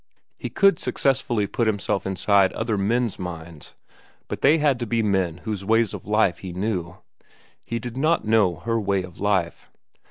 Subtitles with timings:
[0.35, 3.75] He could successfully put himself inside other men's minds,
[4.27, 6.97] but they had to be men whose ways of life he knew.
[7.63, 9.69] He did not know her way of life.